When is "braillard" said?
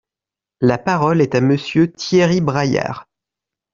2.41-3.07